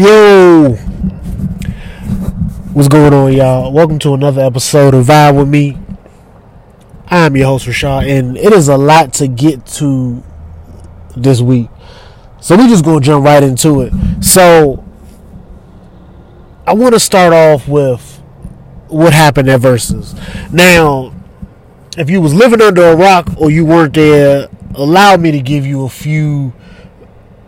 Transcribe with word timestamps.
Yo, 0.00 0.76
what's 2.72 2.88
going 2.88 3.12
on, 3.12 3.34
y'all? 3.34 3.70
Welcome 3.70 3.98
to 3.98 4.14
another 4.14 4.40
episode 4.40 4.94
of 4.94 5.04
Vibe 5.04 5.36
with 5.36 5.48
Me. 5.48 5.76
I'm 7.08 7.36
your 7.36 7.48
host 7.48 7.66
Rashad, 7.66 8.08
and 8.08 8.38
it 8.38 8.50
is 8.54 8.68
a 8.68 8.78
lot 8.78 9.12
to 9.14 9.28
get 9.28 9.66
to 9.66 10.24
this 11.14 11.42
week, 11.42 11.68
so 12.40 12.56
we 12.56 12.66
just 12.66 12.82
gonna 12.82 13.02
jump 13.02 13.26
right 13.26 13.42
into 13.42 13.82
it. 13.82 13.92
So, 14.22 14.82
I 16.66 16.72
want 16.72 16.94
to 16.94 17.00
start 17.00 17.34
off 17.34 17.68
with 17.68 18.22
what 18.88 19.12
happened 19.12 19.50
at 19.50 19.60
Verzuz. 19.60 20.18
Now, 20.50 21.12
if 21.98 22.08
you 22.08 22.22
was 22.22 22.32
living 22.32 22.62
under 22.62 22.84
a 22.84 22.96
rock 22.96 23.28
or 23.36 23.50
you 23.50 23.66
weren't 23.66 23.92
there, 23.92 24.48
allow 24.74 25.18
me 25.18 25.30
to 25.32 25.40
give 25.40 25.66
you 25.66 25.84
a 25.84 25.90
few 25.90 26.54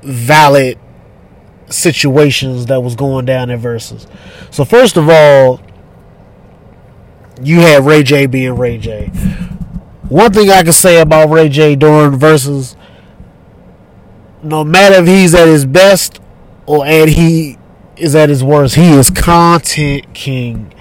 valid 0.03 0.79
situations 1.73 2.67
that 2.67 2.83
was 2.83 2.95
going 2.95 3.25
down 3.25 3.51
in 3.51 3.61
Verzuz. 3.61 4.07
So 4.51 4.65
first 4.65 4.97
of 4.97 5.09
all, 5.09 5.61
you 7.43 7.61
had 7.61 7.85
Ray 7.85 8.03
J 8.03 8.27
being 8.27 8.57
Ray 8.57 8.79
J. 8.79 9.07
One 10.09 10.33
thing 10.33 10.51
I 10.51 10.63
can 10.63 10.73
say 10.73 11.01
about 11.01 11.31
Ray 11.31 11.49
J 11.49 11.75
during 11.75 12.19
Verzuz, 12.19 12.77
no 14.43 14.65
matter 14.65 14.97
if 14.97 15.07
he's 15.07 15.35
at 15.35 15.49
his 15.49 15.65
best 15.65 16.21
or 16.67 16.87
at 16.87 17.09
he 17.09 17.59
is 17.97 18.15
at 18.15 18.29
his 18.29 18.45
worst, 18.45 18.75
he 18.75 18.91
is 18.91 19.11
content 19.11 20.13
king. 20.15 20.73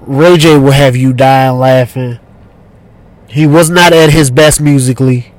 Ray 0.00 0.36
J 0.38 0.58
will 0.58 0.72
have 0.72 0.96
you 0.96 1.12
dying 1.12 1.58
laughing. 1.58 2.18
He 3.28 3.46
was 3.46 3.68
not 3.68 3.92
at 3.92 4.10
his 4.10 4.30
best 4.30 4.60
musically. 4.60 5.32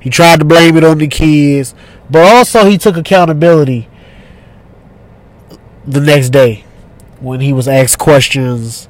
He 0.00 0.08
tried 0.08 0.38
to 0.38 0.44
blame 0.44 0.76
it 0.76 0.84
on 0.84 0.98
the 0.98 1.08
kids, 1.08 1.74
but 2.10 2.22
also 2.22 2.64
he 2.66 2.78
took 2.78 2.96
accountability 2.96 3.88
the 5.86 6.00
next 6.00 6.30
day 6.30 6.64
when 7.20 7.40
he 7.40 7.52
was 7.52 7.66
asked 7.68 7.98
questions 7.98 8.88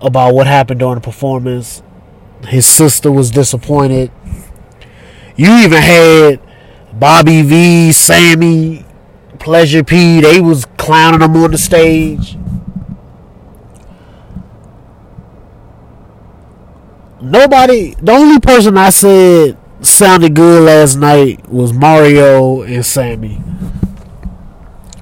about 0.00 0.34
what 0.34 0.46
happened 0.46 0.80
during 0.80 0.96
the 0.96 1.00
performance. 1.00 1.82
His 2.48 2.66
sister 2.66 3.10
was 3.10 3.30
disappointed. 3.30 4.10
You 5.36 5.52
even 5.58 5.80
had 5.82 6.40
Bobby 6.92 7.42
V, 7.42 7.92
Sammy, 7.92 8.84
Pleasure 9.38 9.84
P, 9.84 10.20
they 10.20 10.40
was 10.40 10.66
clowning 10.76 11.20
him 11.20 11.36
on 11.36 11.50
the 11.52 11.58
stage. 11.58 12.36
Nobody, 17.20 17.94
the 18.00 18.12
only 18.12 18.40
person 18.40 18.76
I 18.76 18.90
said 18.90 19.56
sounded 19.82 20.34
good 20.34 20.62
last 20.62 20.96
night 20.96 21.48
was 21.48 21.72
Mario 21.72 22.62
and 22.62 22.84
Sammy. 22.84 23.40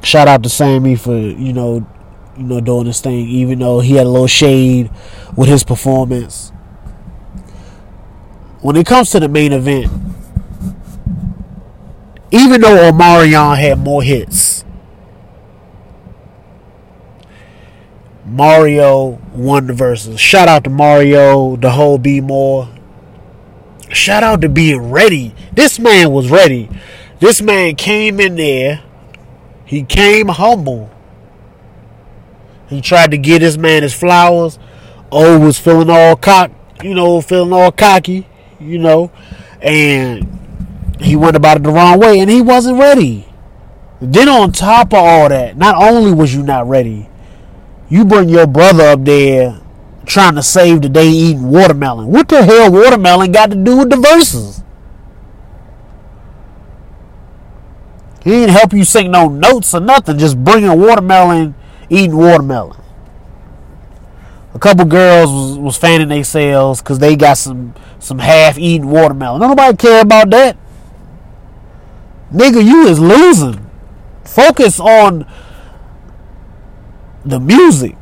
Shout 0.03 0.29
out 0.29 0.43
to 0.43 0.49
Sammy 0.49 0.97
for, 0.97 1.17
you 1.17 1.53
know, 1.53 1.87
you 2.37 2.45
know, 2.45 2.61
doing 2.61 2.87
this 2.87 3.01
thing, 3.01 3.29
even 3.29 3.59
though 3.59 3.81
he 3.81 3.95
had 3.95 4.07
a 4.07 4.09
little 4.09 4.27
shade 4.27 4.91
with 5.37 5.49
his 5.49 5.63
performance. 5.63 6.51
When 8.63 8.77
it 8.77 8.87
comes 8.87 9.11
to 9.11 9.21
the 9.21 9.29
main 9.29 9.53
event, 9.53 9.91
even 12.31 12.61
though 12.61 12.91
Omarion 12.91 13.59
had 13.59 13.79
more 13.79 14.03
hits, 14.03 14.65
Mario 18.25 19.21
won 19.35 19.67
the 19.67 19.73
Verzuz. 19.73 20.19
Shout 20.19 20.49
out 20.49 20.65
to 20.65 20.71
Mario, 20.71 21.57
the 21.57 21.71
whole 21.71 21.99
B 21.99 22.21
more. 22.21 22.69
Shout 23.93 24.23
out 24.23 24.41
to 24.43 24.49
being 24.49 24.91
ready. 24.91 25.35
This 25.53 25.79
man 25.79 26.13
was 26.13 26.31
ready. 26.31 26.69
This 27.19 27.43
man 27.43 27.75
came 27.75 28.21
in 28.21 28.37
there. 28.37 28.83
He 29.65 29.83
came 29.83 30.29
humble. 30.29 30.91
He 32.69 32.81
tried 32.81 33.11
to 33.11 33.19
get 33.19 33.41
this 33.41 33.57
man 33.57 33.83
his 33.83 33.93
flowers. 33.93 34.59
Oh, 35.11 35.39
was 35.41 35.59
feeling 35.59 35.91
all 35.91 36.17
cock, 36.17 36.53
you 36.83 36.95
know, 36.95 37.21
feeling 37.21 37.53
all 37.53 37.73
cocky, 37.73 38.29
you 38.61 38.79
know, 38.79 39.11
and 39.61 40.97
he 41.01 41.17
went 41.17 41.37
about 41.37 41.57
it 41.57 41.63
the 41.65 41.73
wrong 41.73 41.99
way, 41.99 42.21
and 42.21 42.31
he 42.31 42.41
wasn't 42.41 42.79
ready. 42.79 43.27
Then 44.01 44.29
on 44.29 44.53
top 44.53 44.93
of 44.93 45.01
all 45.01 45.29
that, 45.29 45.57
not 45.57 45.75
only 45.75 46.13
was 46.13 46.33
you 46.33 46.45
not 46.45 46.69
ready, 46.69 47.09
you 47.89 48.05
bring 48.05 48.29
your 48.29 48.47
brother 48.47 48.85
up 48.85 49.05
there 49.05 49.60
trying 50.11 50.35
to 50.35 50.43
save 50.43 50.83
the 50.83 50.89
day 50.89 51.09
eating 51.09 51.51
watermelon. 51.51 52.09
What 52.09 52.29
the 52.29 52.45
hell 52.45 52.71
watermelon 52.71 53.33
got 53.33 53.51
to 53.51 53.57
do 53.57 53.79
with 53.79 53.91
the 53.91 53.97
Verzuz? 53.97 54.63
He 58.23 58.31
didn't 58.31 58.51
help 58.51 58.73
you 58.73 58.85
sing 58.85 59.11
no 59.11 59.29
notes 59.29 59.73
or 59.73 59.81
nothing. 59.81 60.19
Just 60.19 60.43
bringing 60.43 60.79
watermelon, 60.79 61.55
eating 61.89 62.17
watermelon. 62.17 62.77
A 64.53 64.59
couple 64.59 64.85
girls 64.85 65.31
was, 65.31 65.59
was 65.59 65.77
fanning 65.77 66.09
themselves 66.09 66.83
because 66.83 66.99
they 66.99 67.17
got 67.17 67.39
some 67.39 67.75
some 67.99 68.19
half 68.19 68.59
eaten 68.59 68.91
watermelon. 68.91 69.41
nobody 69.41 69.77
care 69.77 70.03
about 70.03 70.31
that. 70.31 70.57
Nigga, 72.33 72.65
you 72.65 72.87
is 72.89 72.99
losing. 72.99 73.71
Focus 74.25 74.81
on 74.81 75.27
the 77.25 77.41
music. 77.41 77.97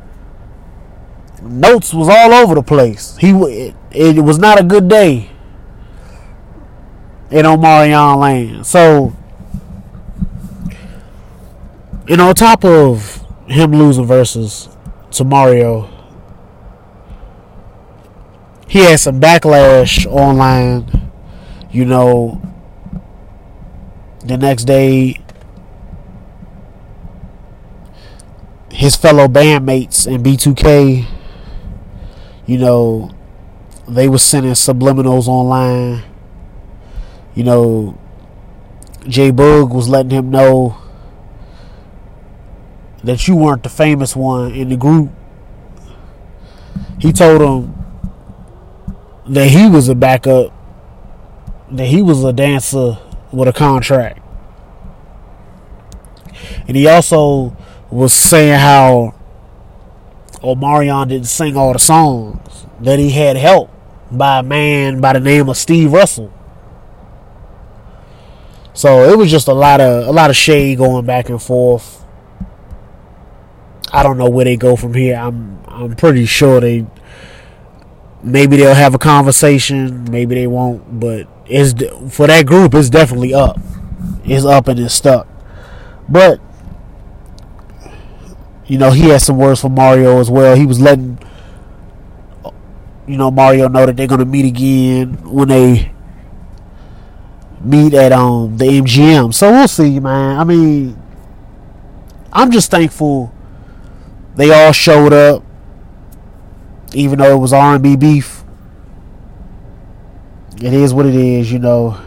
Notes 1.41 1.93
was 1.93 2.09
all 2.09 2.33
over 2.33 2.55
the 2.55 2.63
place. 2.63 3.17
He 3.17 3.31
it, 3.31 3.75
it 3.91 4.23
was 4.23 4.37
not 4.39 4.59
a 4.59 4.63
good 4.63 4.87
day 4.87 5.29
in 7.31 7.45
Omarion 7.45 8.17
land. 8.17 8.65
So, 8.65 9.15
and 12.07 12.19
on 12.19 12.35
top 12.35 12.65
of 12.65 13.25
him 13.47 13.71
losing 13.71 14.05
versus 14.05 14.69
to 15.11 15.23
Mario, 15.23 15.89
he 18.67 18.79
had 18.79 18.99
some 18.99 19.19
backlash 19.19 20.05
online. 20.05 21.11
You 21.71 21.85
know, 21.85 22.41
the 24.25 24.37
next 24.37 24.63
day, 24.63 25.21
his 28.71 28.95
fellow 28.95 29.27
bandmates 29.27 30.07
in 30.07 30.23
B2K, 30.23 31.05
you 32.49 32.57
know, 32.57 33.11
they 33.87 34.09
were 34.09 34.17
sending 34.17 34.53
subliminals 34.53 35.27
online. 35.27 36.03
You 37.35 37.43
know, 37.43 37.99
J-Boog 39.07 39.71
was 39.71 39.87
letting 39.87 40.09
him 40.09 40.31
know 40.31 40.75
that 43.03 43.27
you 43.27 43.35
weren't 43.35 43.61
the 43.61 43.69
famous 43.69 44.15
one 44.15 44.51
in 44.55 44.69
the 44.69 44.77
group. 44.77 45.11
He 46.97 47.13
told 47.13 47.39
him 47.39 47.75
that 49.27 49.49
he 49.49 49.69
was 49.69 49.87
a 49.87 49.93
backup, 49.93 50.51
that 51.69 51.85
he 51.85 52.01
was 52.01 52.23
a 52.23 52.33
dancer 52.33 52.97
with 53.31 53.47
a 53.47 53.53
contract. 53.53 54.21
And 56.67 56.75
he 56.75 56.87
also 56.87 57.55
was 57.91 58.11
saying 58.11 58.59
how 58.59 59.18
Omarion 60.41 61.09
didn't 61.09 61.27
sing 61.27 61.55
all 61.57 61.73
the 61.73 61.79
songs, 61.79 62.65
that 62.81 62.99
he 62.99 63.09
had 63.09 63.35
help 63.35 63.69
by 64.11 64.39
a 64.39 64.43
man 64.43 65.01
by 65.01 65.13
the 65.13 65.19
name 65.19 65.49
of 65.49 65.57
Steve 65.57 65.91
Russell. 65.91 66.33
So 68.73 69.03
it 69.11 69.17
was 69.17 69.29
just 69.29 69.47
a 69.47 69.53
lot 69.53 69.81
of 69.81 70.07
a 70.07 70.11
lot 70.11 70.29
of 70.29 70.35
shade 70.35 70.77
going 70.77 71.05
back 71.05 71.29
and 71.29 71.41
forth. 71.41 72.05
I 73.91 74.03
don't 74.03 74.17
know 74.17 74.29
where 74.29 74.45
they 74.45 74.55
go 74.55 74.75
from 74.75 74.93
here. 74.93 75.15
I'm 75.15 75.59
I'm 75.67 75.95
pretty 75.95 76.25
sure 76.25 76.61
they 76.61 76.85
maybe 78.23 78.57
they'll 78.57 78.73
have 78.73 78.95
a 78.95 78.99
conversation, 78.99 80.09
maybe 80.09 80.35
they 80.35 80.47
won't, 80.47 80.99
but 80.99 81.27
it's 81.45 81.73
for 82.15 82.27
that 82.27 82.45
group 82.45 82.73
it's 82.73 82.89
definitely 82.89 83.33
up. 83.33 83.59
It's 84.23 84.45
up 84.45 84.67
and 84.67 84.79
it's 84.79 84.93
stuck. 84.93 85.27
But 86.07 86.39
you 88.69 88.77
know, 88.77 88.91
he 88.91 89.09
had 89.09 89.21
some 89.21 89.37
words 89.37 89.61
for 89.61 89.69
Mario 89.69 90.19
as 90.19 90.29
well. 90.29 90.55
He 90.55 90.65
was 90.65 90.79
letting 90.79 91.17
you 93.07 93.17
know 93.17 93.31
Mario 93.31 93.67
know 93.67 93.87
that 93.87 93.97
they're 93.97 94.07
gonna 94.07 94.23
meet 94.23 94.45
again 94.45 95.17
when 95.27 95.47
they 95.47 95.91
meet 97.61 97.95
at 97.95 98.11
um 98.11 98.55
the 98.57 98.65
MGM. 98.65 99.33
So 99.33 99.51
we'll 99.51 99.67
see, 99.67 99.99
man. 99.99 100.37
I 100.39 100.43
mean, 100.43 101.01
I'm 102.31 102.51
just 102.51 102.69
thankful 102.69 103.33
they 104.35 104.53
all 104.53 104.71
showed 104.71 105.11
up, 105.11 105.43
even 106.93 107.17
though 107.17 107.35
it 107.35 107.39
was 107.39 107.51
R&B 107.51 107.95
beef. 107.95 108.43
It 110.61 110.73
is 110.73 110.93
what 110.93 111.07
it 111.07 111.15
is, 111.15 111.51
you 111.51 111.57
know. 111.57 111.99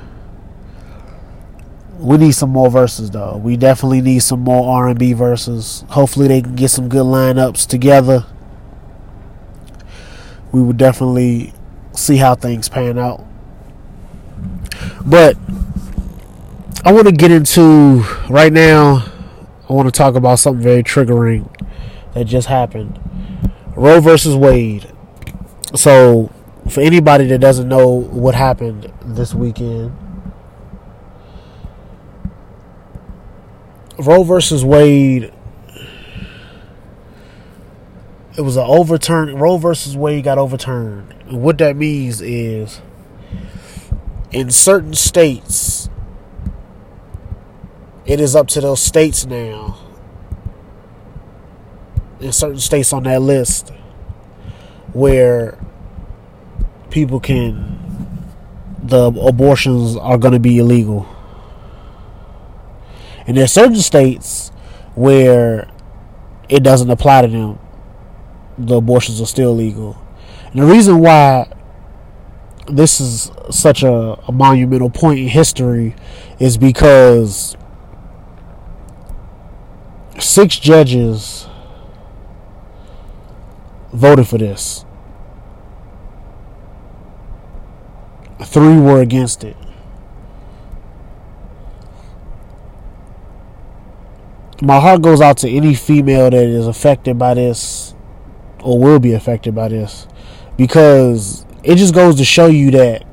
We 2.03 2.17
need 2.17 2.33
some 2.33 2.51
more 2.51 2.69
verses 2.69 3.11
though. 3.13 3.37
We 3.37 3.57
definitely 3.57 4.01
need 4.01 4.21
some 4.21 4.41
more 4.41 4.69
R 4.77 4.89
and 4.89 4.99
B 4.99 5.13
verses. 5.13 5.85
Hopefully 5.91 6.27
they 6.27 6.43
can 6.43 6.57
get 6.57 6.71
some 6.71 6.89
good 6.89 7.07
lineups 7.07 7.67
together. 7.67 8.27
We 10.51 10.61
would 10.61 10.77
definitely 10.77 11.53
see 11.93 12.17
how 12.17 12.35
things 12.35 12.69
pan 12.69 12.99
out. 12.99 13.25
But 15.07 15.37
I 16.85 16.91
want 16.91 17.07
to 17.07 17.13
get 17.13 17.31
into 17.31 18.05
right 18.29 18.53
now. 18.53 19.07
I 19.71 19.73
want 19.73 19.87
to 19.87 19.97
talk 19.97 20.17
about 20.17 20.41
something 20.41 20.63
very 20.63 20.83
triggering 20.83 21.49
that 22.15 22.25
just 22.25 22.49
happened. 22.49 22.99
Roe 23.77 24.01
versus 24.01 24.35
Wade. 24.35 24.91
So, 25.77 26.33
for 26.69 26.81
anybody 26.81 27.27
that 27.29 27.39
doesn't 27.39 27.69
know 27.69 27.89
what 27.89 28.35
happened 28.35 28.93
this 29.03 29.35
weekend, 29.35 29.97
Roe 33.99 34.25
versus 34.25 34.65
Wade. 34.65 35.33
It 38.37 38.41
was 38.41 38.57
an 38.57 38.65
overturn. 38.67 39.37
Roe 39.37 39.59
versus 39.59 39.97
Wade 39.97 40.25
got 40.25 40.39
overturned. 40.39 41.15
And 41.27 41.43
what 41.43 41.59
that 41.59 41.77
means 41.77 42.21
is, 42.21 42.81
in 44.31 44.51
certain 44.51 44.95
states, 44.95 45.91
it 48.07 48.21
is 48.21 48.35
up 48.35 48.49
to 48.49 48.61
those 48.61 48.81
states 48.81 49.27
now. 49.27 49.79
In 52.21 52.33
certain 52.33 52.61
states 52.61 52.93
on 52.93 53.03
that 53.03 53.21
list, 53.21 53.71
where 54.93 55.59
people 56.91 57.21
can, 57.21 57.79
the 58.83 59.07
abortions 59.07 59.97
are 59.97 60.17
going 60.17 60.33
to 60.33 60.41
be 60.41 60.59
illegal. 60.59 61.07
And 63.27 63.37
there's 63.37 63.53
certain 63.53 63.77
states 63.77 64.51
where 64.95 65.71
it 66.49 66.63
doesn't 66.63 66.91
apply 66.91 67.23
to 67.23 67.29
them. 67.29 67.59
The 68.59 68.77
abortions 68.77 69.21
are 69.21 69.27
still 69.27 69.55
legal. 69.55 70.01
And 70.53 70.61
the 70.61 70.67
reason 70.67 70.99
why 70.99 71.51
this 72.67 73.01
is 73.01 73.31
such 73.51 73.83
a, 73.83 74.19
a 74.27 74.33
monumental 74.33 74.91
point 74.91 75.19
in 75.19 75.29
history 75.29 75.95
is 76.39 76.57
because 76.57 77.57
six 80.19 80.59
judges 80.59 81.47
voted 83.93 84.27
for 84.29 84.39
this. 84.39 84.85
Three 88.45 88.79
were 88.79 89.01
against 89.01 89.45
it. 89.45 89.57
My 94.63 94.79
heart 94.79 95.03
goes 95.03 95.21
out 95.21 95.39
to 95.39 95.51
any 95.51 95.75
female 95.75 96.31
that 96.31 96.45
is 96.45 96.69
affected 96.69 97.19
by 97.19 97.35
this 97.35 97.97
or 98.63 98.79
will 98.79 99.01
be 99.01 99.13
affected 99.13 99.53
by 99.57 99.67
this 99.67 100.07
because 100.57 101.45
it 101.65 101.75
just 101.75 101.93
goes 101.93 102.15
to 102.15 102.25
show 102.25 102.47
you 102.47 102.71
that 102.71 103.05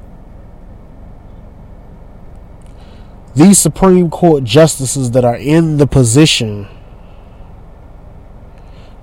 these 3.34 3.58
Supreme 3.58 4.12
Court 4.12 4.44
justices 4.44 5.10
that 5.12 5.26
are 5.26 5.38
in 5.38 5.78
the 5.78 5.88
position, 5.88 6.68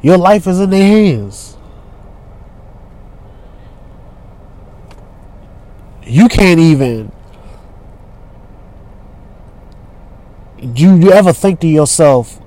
your 0.00 0.17
life 0.17 0.47
is 0.47 0.61
in 0.61 0.71
their 0.71 0.87
hands. 0.87 1.57
You 6.05 6.29
can't 6.29 6.61
even 6.61 7.11
do 10.61 10.97
you 10.97 11.13
ever 11.13 11.33
think 11.33 11.61
to 11.61 11.67
yourself, 11.67 12.41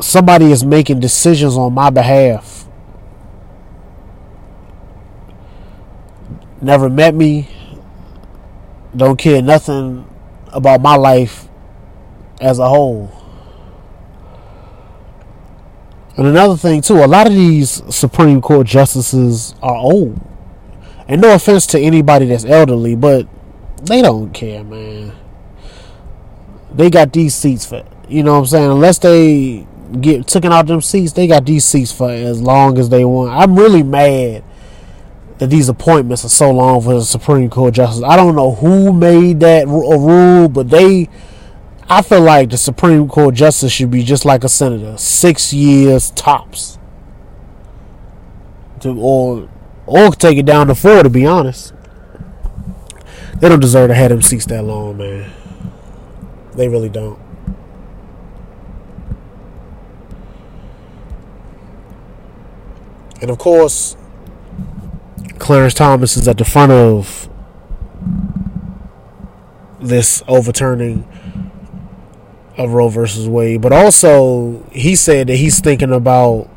somebody 0.00 0.52
is 0.52 0.64
making 0.64 1.00
decisions 1.00 1.56
on 1.56 1.72
my 1.72 1.90
behalf? 1.90 2.66
Never 6.60 6.88
met 6.88 7.14
me, 7.14 7.48
don't 8.96 9.16
care 9.16 9.42
nothing 9.42 10.08
about 10.48 10.80
my 10.80 10.96
life 10.96 11.48
as 12.40 12.58
a 12.58 12.68
whole. 12.68 13.12
And 16.16 16.26
another 16.26 16.56
thing 16.56 16.82
too, 16.82 17.04
a 17.04 17.06
lot 17.06 17.28
of 17.28 17.32
these 17.32 17.82
Supreme 17.94 18.40
Court 18.40 18.66
justices 18.66 19.54
are 19.62 19.76
old. 19.76 20.20
And 21.06 21.20
no 21.20 21.34
offense 21.34 21.66
to 21.68 21.78
anybody 21.78 22.26
that's 22.26 22.44
elderly, 22.44 22.96
but 22.96 23.28
they 23.82 24.02
don't 24.02 24.32
care, 24.32 24.64
man. 24.64 25.12
They 26.72 26.90
got 26.90 27.12
these 27.12 27.34
seats 27.34 27.66
for 27.66 27.84
you 28.08 28.22
know 28.22 28.32
what 28.34 28.38
I'm 28.40 28.46
saying? 28.46 28.70
Unless 28.70 28.98
they 29.00 29.66
get 30.00 30.26
taken 30.26 30.52
out 30.52 30.66
them 30.66 30.80
seats, 30.80 31.12
they 31.12 31.26
got 31.26 31.44
these 31.44 31.64
seats 31.64 31.92
for 31.92 32.10
as 32.10 32.40
long 32.40 32.78
as 32.78 32.88
they 32.88 33.04
want. 33.04 33.30
I'm 33.30 33.56
really 33.56 33.82
mad 33.82 34.44
that 35.38 35.50
these 35.50 35.68
appointments 35.68 36.24
are 36.24 36.30
so 36.30 36.50
long 36.50 36.80
for 36.82 36.94
the 36.94 37.04
Supreme 37.04 37.48
Court 37.50 37.74
justice. 37.74 38.02
I 38.02 38.16
don't 38.16 38.34
know 38.34 38.52
who 38.54 38.92
made 38.92 39.40
that 39.40 39.68
rule, 39.68 40.48
but 40.48 40.70
they 40.70 41.08
I 41.90 42.02
feel 42.02 42.20
like 42.20 42.50
the 42.50 42.58
Supreme 42.58 43.08
Court 43.08 43.34
justice 43.34 43.72
should 43.72 43.90
be 43.90 44.02
just 44.02 44.24
like 44.24 44.44
a 44.44 44.48
senator, 44.48 44.96
six 44.98 45.54
years 45.54 46.10
tops, 46.10 46.78
to, 48.80 48.90
or 48.98 49.48
or 49.86 50.10
take 50.10 50.36
it 50.36 50.44
down 50.44 50.66
to 50.66 50.74
four. 50.74 51.02
To 51.02 51.08
be 51.10 51.24
honest, 51.24 51.72
they 53.40 53.48
don't 53.48 53.60
deserve 53.60 53.88
to 53.88 53.94
have 53.94 54.10
them 54.10 54.22
seats 54.22 54.46
that 54.46 54.64
long, 54.64 54.96
man. 54.96 55.30
They 56.54 56.68
really 56.68 56.88
don't. 56.88 57.18
And 63.20 63.30
of 63.30 63.38
course, 63.38 63.96
Clarence 65.38 65.74
Thomas 65.74 66.16
is 66.16 66.26
at 66.28 66.38
the 66.38 66.44
front 66.44 66.72
of 66.72 67.28
this 69.80 70.22
overturning 70.26 71.06
of 72.56 72.72
Roe 72.72 72.88
versus 72.88 73.28
Wade, 73.28 73.60
but 73.60 73.72
also 73.72 74.64
he 74.72 74.96
said 74.96 75.28
that 75.28 75.36
he's 75.36 75.60
thinking 75.60 75.92
about 75.92 76.50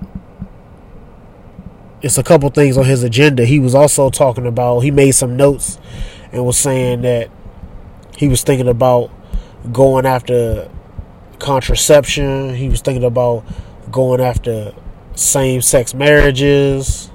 it's 2.01 2.17
a 2.17 2.23
couple 2.23 2.49
things 2.49 2.77
on 2.77 2.85
his 2.85 3.03
agenda. 3.03 3.45
He 3.45 3.59
was 3.59 3.75
also 3.75 4.09
talking 4.09 4.47
about 4.47 4.79
he 4.79 4.89
made 4.89 5.11
some 5.11 5.37
notes 5.37 5.77
and 6.31 6.45
was 6.45 6.57
saying 6.57 7.01
that 7.01 7.29
he 8.17 8.27
was 8.27 8.43
thinking 8.43 8.67
about 8.67 9.11
going 9.71 10.05
after 10.05 10.69
contraception. 11.39 12.55
He 12.55 12.69
was 12.69 12.81
thinking 12.81 13.03
about 13.03 13.43
going 13.91 14.21
after 14.21 14.73
same-sex 15.15 15.93
marriages, 15.93 17.11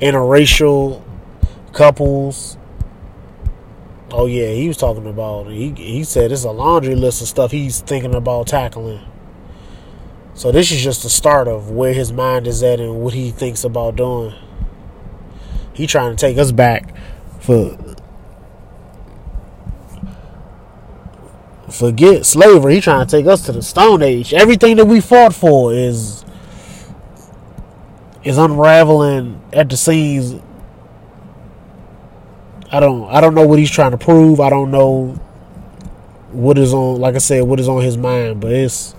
interracial 0.00 1.02
couples 1.72 2.56
Oh 4.12 4.26
yeah, 4.26 4.48
he 4.48 4.66
was 4.66 4.76
talking 4.76 5.06
about. 5.06 5.46
He 5.46 5.70
he 5.70 6.02
said 6.02 6.32
it's 6.32 6.42
a 6.42 6.50
laundry 6.50 6.96
list 6.96 7.22
of 7.22 7.28
stuff 7.28 7.52
he's 7.52 7.80
thinking 7.80 8.14
about 8.14 8.48
tackling. 8.48 9.00
So 10.34 10.50
this 10.50 10.72
is 10.72 10.82
just 10.82 11.04
the 11.04 11.10
start 11.10 11.46
of 11.46 11.70
where 11.70 11.92
his 11.92 12.12
mind 12.12 12.48
is 12.48 12.62
at 12.62 12.80
and 12.80 13.00
what 13.00 13.14
he 13.14 13.30
thinks 13.30 13.62
about 13.62 13.96
doing. 13.96 14.34
He 15.72 15.86
trying 15.86 16.10
to 16.10 16.16
take 16.16 16.38
us 16.38 16.50
back 16.50 16.94
for 17.50 17.76
forget 21.70 22.26
slavery. 22.26 22.74
He 22.76 22.80
trying 22.80 23.06
to 23.06 23.10
take 23.10 23.26
us 23.26 23.42
to 23.46 23.52
the 23.52 23.62
Stone 23.62 24.02
Age. 24.02 24.32
Everything 24.34 24.76
that 24.76 24.86
we 24.86 25.00
fought 25.00 25.34
for 25.34 25.72
is 25.72 26.24
is 28.22 28.36
unraveling 28.38 29.40
at 29.52 29.68
the 29.70 29.76
seams 29.76 30.34
I 32.72 32.78
don't 32.78 33.10
I 33.10 33.20
don't 33.20 33.34
know 33.34 33.46
what 33.46 33.58
he's 33.58 33.70
trying 33.70 33.90
to 33.90 33.98
prove. 33.98 34.38
I 34.38 34.48
don't 34.48 34.70
know 34.70 35.18
what 36.30 36.56
is 36.56 36.72
on 36.72 37.00
like 37.00 37.16
I 37.16 37.18
said, 37.18 37.42
what 37.42 37.58
is 37.58 37.68
on 37.68 37.82
his 37.82 37.96
mind, 37.96 38.40
but 38.40 38.52
it's 38.52 38.94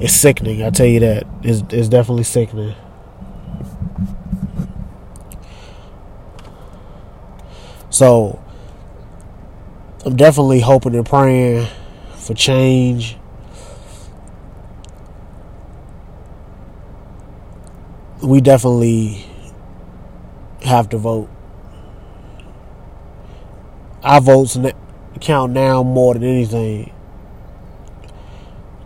it's 0.00 0.14
sickening, 0.14 0.64
I 0.64 0.70
tell 0.70 0.86
you 0.86 1.00
that. 1.00 1.26
It's 1.42 1.62
it's 1.72 1.88
definitely 1.88 2.24
sickening. 2.24 2.74
So 7.92 8.42
I'm 10.06 10.16
definitely 10.16 10.60
hoping 10.60 10.94
and 10.94 11.04
praying 11.04 11.68
for 12.16 12.32
change. 12.32 13.18
We 18.22 18.40
definitely 18.40 19.26
have 20.62 20.88
to 20.88 20.96
vote 20.96 21.28
our 24.02 24.22
votes 24.22 24.56
count 25.20 25.52
now 25.52 25.82
more 25.82 26.14
than 26.14 26.24
anything. 26.24 26.94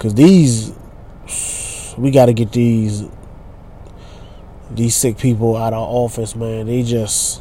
Cause 0.00 0.14
these, 0.14 0.72
we 1.96 2.10
got 2.10 2.26
to 2.26 2.32
get 2.32 2.50
these 2.50 3.04
these 4.68 4.96
sick 4.96 5.16
people 5.16 5.56
out 5.56 5.72
of 5.72 5.78
office, 5.78 6.34
man. 6.34 6.66
They 6.66 6.82
just 6.82 7.40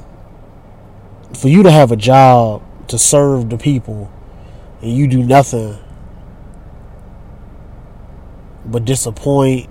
for 1.34 1.48
you 1.48 1.63
to 1.63 1.72
have 1.72 1.91
a 1.91 1.96
job 1.96 2.63
to 2.88 2.98
serve 2.98 3.50
the 3.50 3.58
people, 3.58 4.12
and 4.82 4.91
you 4.91 5.08
do 5.08 5.24
nothing 5.24 5.77
but 8.65 8.86
disappoint. 8.86 9.70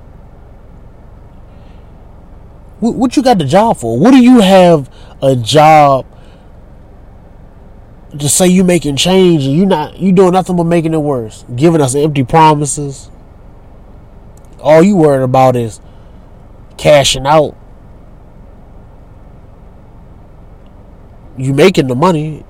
What, 2.80 3.16
you 3.16 3.23
got 3.23 3.38
the 3.38 3.46
job 3.46 3.78
for? 3.78 3.99
What 3.99 4.11
do 4.11 4.18
you 4.18 4.40
have 4.40 4.90
a 5.23 5.34
job 5.34 6.06
to 8.18 8.28
say 8.28 8.46
you 8.46 8.62
making 8.62 8.96
change 8.96 9.44
and 9.44 9.54
you 9.54 9.66
not 9.66 9.99
you 9.99 10.12
doing 10.12 10.32
nothing 10.32 10.56
but 10.56 10.64
making 10.64 10.94
it 10.94 10.99
worse, 10.99 11.44
giving 11.54 11.80
us 11.80 11.94
empty 11.94 12.25
promises. 12.25 13.11
All 14.61 14.82
you 14.82 14.96
worried 14.96 15.25
about 15.25 15.56
is 15.56 15.80
cashing 16.76 17.26
out. 17.26 17.56
You 21.37 21.53
making 21.53 21.88
the 21.88 21.95
money. 21.95 22.45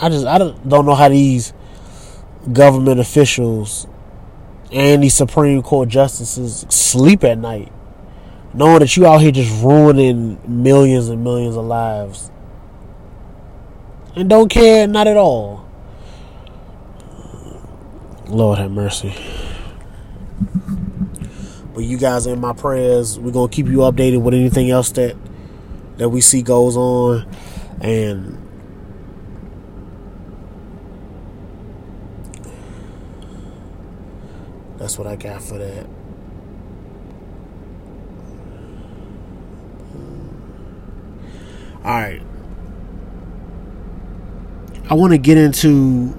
I 0.00 0.08
just 0.08 0.26
I 0.26 0.38
don't, 0.38 0.68
don't 0.68 0.86
know 0.86 0.94
how 0.94 1.08
these 1.08 1.52
government 2.52 3.00
officials 3.00 3.86
and 4.72 5.02
these 5.02 5.14
Supreme 5.14 5.62
Court 5.62 5.88
justices 5.88 6.66
sleep 6.68 7.24
at 7.24 7.38
night, 7.38 7.72
knowing 8.52 8.80
that 8.80 8.96
you 8.96 9.06
out 9.06 9.20
here 9.20 9.30
just 9.30 9.62
ruining 9.62 10.40
millions 10.46 11.08
and 11.08 11.22
millions 11.22 11.56
of 11.56 11.64
lives 11.64 12.30
and 14.16 14.28
don't 14.28 14.48
care 14.48 14.86
not 14.86 15.06
at 15.06 15.16
all. 15.16 15.66
Lord 18.28 18.58
have 18.58 18.70
mercy. 18.70 19.14
But 21.74 21.84
you 21.84 21.98
guys 21.98 22.26
in 22.26 22.40
my 22.40 22.52
prayers. 22.52 23.18
We're 23.18 23.32
gonna 23.32 23.50
keep 23.50 23.66
you 23.66 23.78
updated 23.78 24.22
with 24.22 24.34
anything 24.34 24.70
else 24.70 24.90
that 24.92 25.16
that 25.96 26.08
we 26.08 26.20
see 26.20 26.42
goes 26.42 26.76
on. 26.76 27.26
And 27.80 28.40
that's 34.78 34.98
what 34.98 35.06
I 35.06 35.16
got 35.16 35.42
for 35.42 35.58
that. 35.58 35.86
All 41.84 41.90
right. 41.90 42.22
I 44.88 44.94
want 44.94 45.12
to 45.12 45.18
get 45.18 45.36
into 45.36 46.16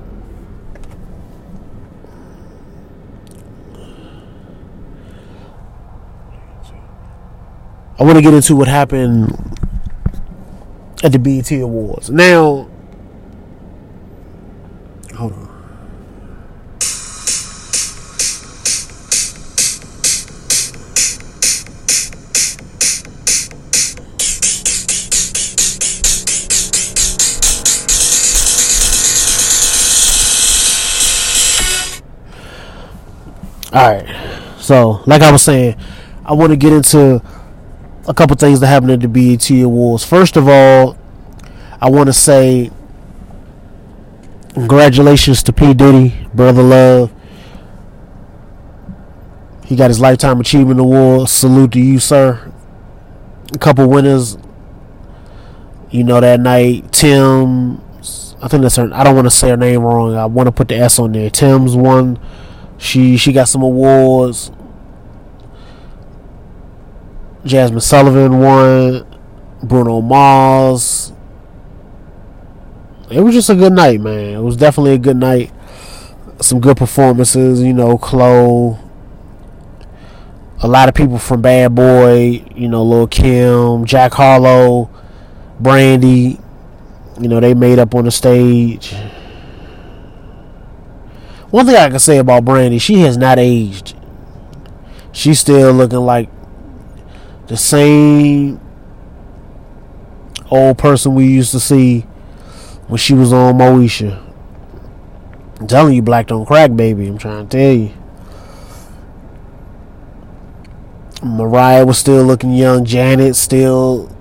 I 7.97 8.03
want 8.03 8.17
to 8.17 8.21
get 8.21 8.33
into 8.33 8.55
what 8.55 8.67
happened 8.67 9.54
at 11.05 11.11
the 11.11 11.19
BET 11.19 11.51
Awards. 11.51 12.09
Now, 12.09 12.67
hold 15.15 15.33
on. 15.33 15.45
All 33.71 33.91
right. 33.91 34.07
So, 34.59 35.03
like 35.05 35.21
I 35.21 35.31
was 35.31 35.43
saying, 35.43 35.75
I 36.25 36.33
want 36.33 36.49
to 36.49 36.57
get 36.57 36.73
into 36.73 37.21
a 38.07 38.13
couple 38.13 38.35
things 38.35 38.59
that 38.59 38.67
happened 38.67 38.91
at 38.91 38.99
the 39.01 39.07
BET 39.07 39.49
Awards. 39.49 40.03
First 40.03 40.37
of 40.37 40.47
all, 40.47 40.97
I 41.81 41.89
want 41.89 42.07
to 42.07 42.13
say 42.13 42.71
Congratulations 44.55 45.43
to 45.43 45.51
P. 45.51 45.73
Diddy, 45.73 46.15
Brother 46.33 46.63
Love. 46.63 47.11
He 49.65 49.75
got 49.75 49.89
his 49.89 49.99
Lifetime 49.99 50.39
Achievement 50.39 50.79
Award. 50.79 51.27
Salute 51.27 51.73
to 51.73 51.81
you, 51.81 51.99
sir. 51.99 52.53
A 53.53 53.57
couple 53.57 53.85
winners. 53.89 54.37
You 55.91 56.05
know, 56.05 56.21
that 56.21 56.39
night, 56.39 56.93
Tim. 56.93 57.81
I 58.41 58.47
think 58.47 58.61
that's 58.61 58.77
her. 58.77 58.89
I 58.93 59.03
don't 59.03 59.15
want 59.15 59.25
to 59.25 59.31
say 59.31 59.49
her 59.49 59.57
name 59.57 59.81
wrong. 59.81 60.15
I 60.15 60.25
want 60.25 60.47
to 60.47 60.53
put 60.53 60.69
the 60.69 60.77
S 60.77 60.99
on 60.99 61.11
there. 61.11 61.29
Tim's 61.29 61.75
won. 61.75 62.17
She 62.77 63.17
she 63.17 63.33
got 63.33 63.49
some 63.49 63.61
awards. 63.61 64.51
Jazmine 67.45 67.81
Sullivan 67.81 68.39
won. 68.39 69.05
Bruno 69.63 70.01
Mars. 70.01 71.11
It 73.09 73.21
was 73.21 73.33
just 73.33 73.49
a 73.49 73.55
good 73.55 73.73
night, 73.73 73.99
man. 74.01 74.35
It 74.35 74.41
was 74.41 74.57
definitely 74.57 74.93
a 74.93 74.97
good 74.97 75.17
night. 75.17 75.51
Some 76.41 76.59
good 76.59 76.77
performances, 76.77 77.61
you 77.61 77.73
know, 77.73 77.97
Chloe. 77.97 78.77
A 80.61 80.67
lot 80.67 80.89
of 80.89 80.95
people 80.95 81.19
from 81.19 81.41
Bad 81.41 81.75
Boy, 81.75 82.43
you 82.55 82.67
know, 82.67 82.83
Lil 82.83 83.07
Kim, 83.07 83.85
Jack 83.85 84.13
Harlow, 84.13 84.89
Brandy, 85.59 86.39
you 87.19 87.27
know, 87.27 87.39
they 87.39 87.53
made 87.53 87.77
up 87.77 87.93
on 87.93 88.05
the 88.05 88.11
stage. 88.11 88.93
One 91.51 91.65
thing 91.65 91.75
I 91.75 91.89
can 91.89 91.99
say 91.99 92.17
about 92.17 92.45
Brandy, 92.45 92.79
she 92.79 93.01
has 93.01 93.17
not 93.17 93.37
aged. 93.37 93.95
She's 95.11 95.39
still 95.39 95.71
looking 95.71 95.99
like 95.99 96.29
the 97.47 97.57
same 97.57 98.59
old 100.49 100.77
person 100.77 101.15
we 101.15 101.27
used 101.27 101.51
to 101.51 101.59
see 101.59 102.01
when 102.87 102.97
she 102.97 103.13
was 103.13 103.33
on 103.33 103.55
Moesha. 103.55 104.21
I'm 105.59 105.67
telling 105.67 105.95
you, 105.95 106.01
black 106.01 106.27
don't 106.27 106.45
crack, 106.45 106.75
baby. 106.75 107.07
I'm 107.07 107.17
trying 107.17 107.47
to 107.47 107.57
tell 107.57 107.73
you. 107.73 107.93
Mariah 111.23 111.85
was 111.85 111.97
still 111.97 112.23
looking 112.23 112.53
young. 112.53 112.85
Janet 112.85 113.35
still 113.35 114.15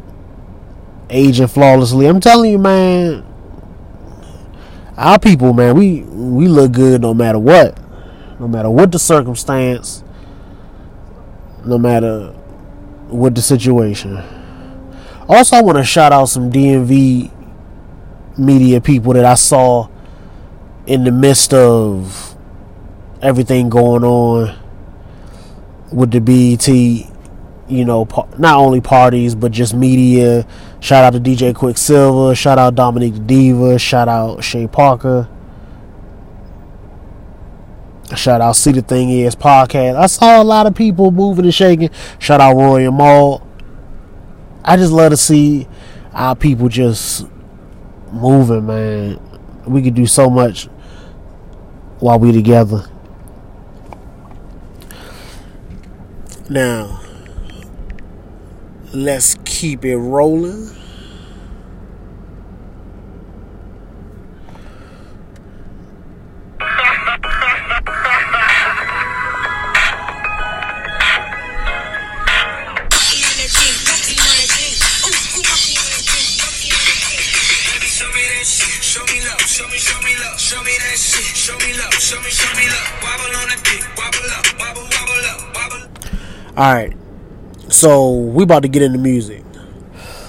aging 1.11 1.49
flawlessly. 1.49 2.07
I'm 2.07 2.21
telling 2.21 2.53
you, 2.53 2.59
man. 2.59 3.25
Our 4.97 5.19
people, 5.19 5.53
man, 5.53 5.77
we 5.77 6.03
we 6.03 6.47
look 6.47 6.73
good 6.73 7.03
no 7.03 7.13
matter 7.13 7.39
what, 7.39 7.77
no 8.39 8.47
matter 8.47 8.71
what 8.71 8.93
the 8.93 8.99
circumstance, 8.99 10.05
no 11.65 11.79
matter 11.79 12.33
what 13.09 13.35
the 13.35 13.43
situation. 13.43 14.23
Also, 15.29 15.57
I 15.57 15.63
want 15.63 15.79
to 15.79 15.85
shout 15.85 16.13
out 16.13 16.27
some 16.27 16.51
DMV 16.51 17.31
media 18.37 18.81
people 18.81 19.13
that 19.15 19.25
I 19.25 19.35
saw 19.35 19.89
in 20.87 21.05
the 21.05 21.13
midst 21.13 21.55
of 21.55 22.37
everything 23.23 23.69
going 23.69 24.05
on 24.05 24.59
with 25.93 26.11
the 26.11 26.21
BET, 26.21 26.69
you 26.69 27.85
know, 27.85 28.07
not 28.37 28.59
only 28.59 28.81
parties 28.81 29.35
but 29.35 29.53
just 29.53 29.75
media. 29.75 30.47
Shout 30.81 31.05
out 31.05 31.13
to 31.15 31.21
DJ 31.21 31.55
Quicksilver. 31.55 32.35
Shout 32.35 32.59
out 32.59 32.75
Dominique 32.75 33.27
Diva. 33.27 33.79
Shout 33.79 34.09
out 34.09 34.45
Shay 34.45 34.67
Parker. 34.67 35.29
Shout 38.13 38.41
out 38.41 38.55
See 38.55 38.71
the 38.73 38.83
Thing 38.83 39.11
Is 39.11 39.35
podcast. 39.35 39.97
I 39.97 40.07
saw 40.07 40.41
a 40.41 40.45
lot 40.45 40.67
of 40.67 40.75
people 40.75 41.11
moving 41.11 41.47
and 41.47 41.55
shaking. 41.55 41.91
Shout 42.19 42.41
out 42.41 42.55
Roy 42.55 42.87
and 42.87 42.97
Maul. 42.97 43.47
I 44.63 44.77
just 44.77 44.93
love 44.93 45.11
to 45.11 45.17
see 45.17 45.67
our 46.13 46.37
people 46.37 46.69
just 46.69 47.27
moving, 48.13 48.67
man. 48.67 49.21
We 49.67 49.83
could 49.83 49.95
do 49.95 50.07
so 50.07 50.31
much 50.31 50.67
while 51.99 52.19
we 52.19 52.31
together. 52.31 52.89
Now, 56.49 57.01
let's 58.93 59.37
keep 59.45 59.85
it 59.85 59.97
rolling. 59.97 60.71
All 86.65 86.73
right. 86.73 86.97
So 87.69 88.11
we 88.15 88.45
about 88.45 88.63
to 88.63 88.69
get 88.69 88.81
into 88.81 88.99
music. 88.99 89.45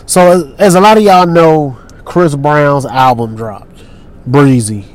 So 0.05 0.53
as 0.59 0.75
a 0.75 0.81
lot 0.81 0.97
of 0.97 1.03
y'all 1.03 1.25
know, 1.25 1.79
Chris 2.03 2.35
Brown's 2.35 2.85
album 2.85 3.37
dropped, 3.37 3.85
Breezy. 4.27 4.85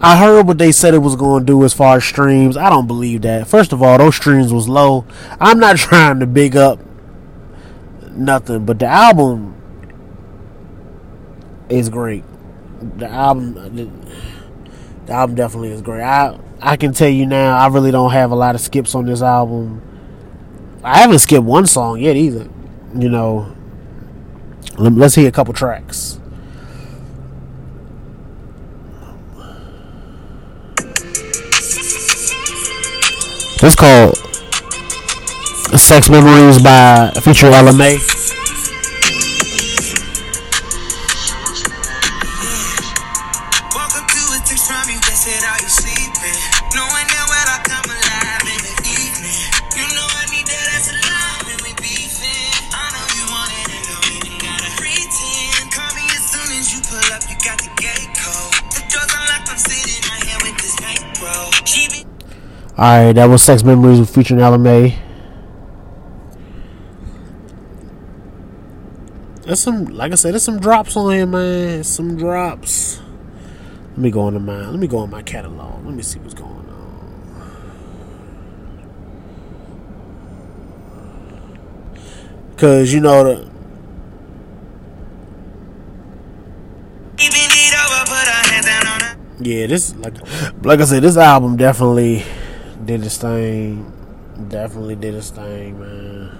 I 0.00 0.16
heard 0.16 0.48
what 0.48 0.58
they 0.58 0.72
said 0.72 0.94
it 0.94 0.98
was 0.98 1.14
going 1.14 1.42
to 1.42 1.46
do 1.46 1.62
as 1.62 1.74
far 1.74 1.98
as 1.98 2.04
streams. 2.04 2.56
I 2.56 2.68
don't 2.68 2.88
believe 2.88 3.22
that. 3.22 3.46
First 3.46 3.72
of 3.72 3.84
all, 3.84 3.98
those 3.98 4.16
streams 4.16 4.52
was 4.52 4.68
low. 4.68 5.04
I'm 5.38 5.60
not 5.60 5.76
trying 5.76 6.18
to 6.18 6.26
big 6.26 6.56
up 6.56 6.80
nothing, 8.10 8.64
but 8.66 8.80
the 8.80 8.86
album 8.86 9.54
is 11.68 11.88
great. 11.88 12.24
The 12.98 13.06
album, 13.06 13.54
the 15.06 15.12
album 15.12 15.36
definitely 15.36 15.70
is 15.70 15.82
great. 15.82 16.02
I 16.02 16.40
I 16.66 16.76
can 16.76 16.92
tell 16.92 17.08
you 17.08 17.26
now, 17.26 17.56
I 17.56 17.68
really 17.68 17.92
don't 17.92 18.10
have 18.10 18.32
a 18.32 18.34
lot 18.34 18.56
of 18.56 18.60
skips 18.60 18.96
on 18.96 19.06
this 19.06 19.22
album. 19.22 19.80
I 20.82 20.98
haven't 20.98 21.20
skipped 21.20 21.44
one 21.44 21.64
song 21.68 22.00
yet 22.00 22.16
either. 22.16 22.48
You 22.92 23.08
know, 23.08 23.54
let's 24.76 25.14
hear 25.14 25.28
a 25.28 25.30
couple 25.30 25.54
tracks. 25.54 26.18
It's 33.62 33.76
called 33.76 34.16
Sex 35.78 36.10
Memories 36.10 36.60
by 36.60 37.12
featuring 37.22 37.54
Ella 37.54 37.72
Alright, 62.78 63.14
that 63.14 63.24
was 63.24 63.42
Sex 63.42 63.62
Memories 63.62 64.10
featuring 64.10 64.38
Ella 64.38 64.58
Mai. 64.58 64.98
There's 69.44 69.60
some, 69.60 69.86
like 69.86 70.12
I 70.12 70.14
said, 70.16 70.34
there's 70.34 70.42
some 70.42 70.60
drops 70.60 70.94
on 70.94 71.14
here, 71.14 71.24
man. 71.24 71.84
Some 71.84 72.18
drops. 72.18 73.00
Let 73.92 73.98
me 73.98 74.10
go 74.10 74.28
into 74.28 74.40
my, 74.40 74.68
let 74.68 74.78
me 74.78 74.86
go 74.88 75.02
in 75.04 75.10
my 75.10 75.22
catalog. 75.22 75.86
Let 75.86 75.94
me 75.94 76.02
see 76.02 76.18
what's 76.18 76.34
going 76.34 76.50
on. 76.50 76.66
Cause 82.58 82.92
you 82.92 83.00
know 83.00 83.24
the. 83.24 83.50
Yeah, 89.38 89.66
this 89.66 89.94
like 89.96 90.14
like 90.64 90.80
I 90.80 90.84
said, 90.84 91.02
this 91.02 91.16
album 91.16 91.56
definitely 91.56 92.24
did 92.86 93.00
his 93.00 93.18
thing. 93.18 93.92
Definitely 94.48 94.94
did 94.94 95.14
his 95.14 95.30
thing, 95.30 95.80
man. 95.80 96.38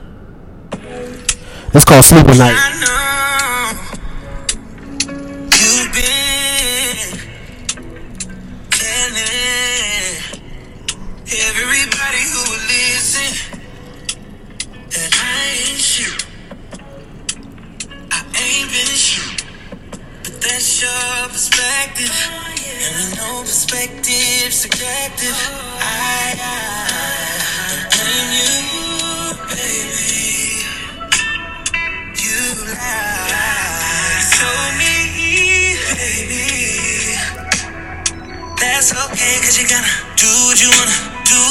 It's 1.75 1.85
called 1.85 2.05
Sleep 2.05 2.27
at 2.29 2.37
Night. 2.39 2.87
And 21.79 21.93
with 21.93 23.13
no 23.19 23.41
perspective, 23.43 24.49
subjective. 24.51 25.37
I, 25.77 26.33
I, 26.41 26.57
I 26.89 27.85
blame 27.93 28.33
you, 28.33 29.37
baby. 29.53 30.65
You 32.17 32.41
lied. 32.73 34.25
So 34.25 34.49
me, 34.81 35.77
baby. 36.01 37.21
That's 38.57 38.97
okay, 38.97 39.37
cause 39.45 39.61
you 39.61 39.69
gotta 39.69 39.93
do 40.17 40.33
what 40.49 40.57
you 40.57 40.73
wanna 40.73 40.97
do. 41.29 41.45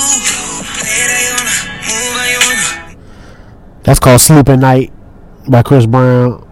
Play 0.73 1.05
you 1.21 1.37
wanna, 1.37 1.53
move 1.85 2.13
how 2.17 2.25
you 2.25 2.41
wanna. 2.41 2.97
That's 3.83 3.99
called 3.99 4.21
Sleep 4.21 4.49
at 4.49 4.57
Night 4.57 4.91
by 5.47 5.61
Chris 5.61 5.85
Brown. 5.85 6.44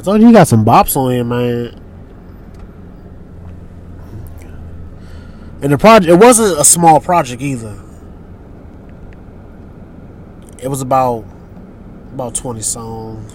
I 0.00 0.02
told 0.02 0.22
you 0.22 0.28
he 0.28 0.32
got 0.32 0.48
some 0.48 0.64
bops 0.64 0.96
on 0.96 1.12
here, 1.12 1.22
man. 1.22 1.78
And 5.60 5.74
the 5.74 5.76
project, 5.76 6.10
it 6.10 6.16
wasn't 6.16 6.58
a 6.58 6.64
small 6.64 7.00
project 7.00 7.42
either. 7.42 7.78
It 10.62 10.68
was 10.68 10.80
about 10.80 11.26
about 12.14 12.34
twenty 12.34 12.62
songs. 12.62 13.30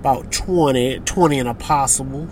About 0.00 0.32
20, 0.32 1.00
20 1.00 1.38
and 1.38 1.48
a 1.48 1.54
possible. 1.54 2.28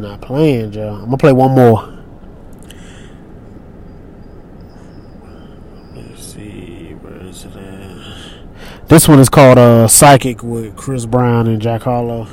Not 0.00 0.20
playing, 0.20 0.72
Joe. 0.72 0.94
I'm 0.94 1.04
gonna 1.04 1.16
play 1.18 1.32
one 1.32 1.52
more. 1.52 1.88
Let's 5.94 6.22
see, 6.22 6.94
where 7.00 7.26
is 7.26 7.44
it 7.44 7.56
at? 7.56 8.88
This 8.88 9.06
one 9.06 9.18
is 9.18 9.28
called 9.28 9.58
uh 9.58 9.86
Psychic 9.88 10.42
with 10.42 10.76
Chris 10.76 11.06
Brown 11.06 11.46
and 11.46 11.60
Jack 11.60 11.82
Harlow. 11.82 12.28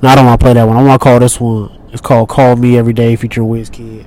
No, 0.00 0.08
I 0.10 0.14
don't 0.14 0.26
want 0.26 0.40
to 0.40 0.44
play 0.44 0.52
that 0.52 0.64
one. 0.64 0.76
I 0.76 0.82
want 0.82 1.00
to 1.00 1.04
call 1.04 1.18
this 1.18 1.40
one. 1.40 1.76
It's 1.92 2.00
called 2.00 2.28
"Call 2.28 2.56
Me 2.56 2.78
Every 2.78 2.92
Day" 2.92 3.16
featuring 3.16 3.48
Wizkid. 3.48 4.06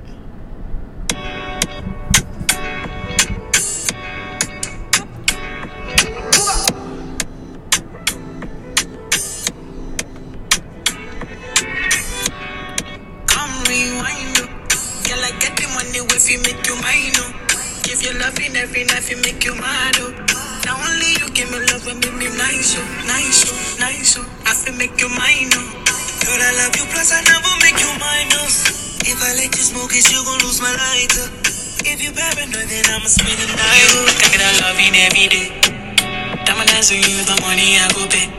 Money 37.42 37.76
I 37.76 37.90
go 37.92 38.06
pay. 38.08 38.30